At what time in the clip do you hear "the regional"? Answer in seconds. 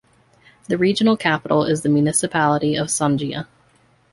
0.67-1.15